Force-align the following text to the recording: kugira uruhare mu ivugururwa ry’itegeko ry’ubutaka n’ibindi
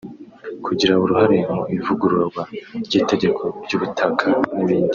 kugira 0.65 0.93
uruhare 1.03 1.37
mu 1.53 1.61
ivugururwa 1.77 2.41
ry’itegeko 2.85 3.43
ry’ubutaka 3.65 4.27
n’ibindi 4.55 4.89